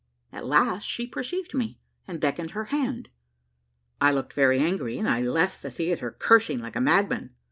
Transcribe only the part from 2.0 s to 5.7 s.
and beckoned her hand; I looked very angry, and left the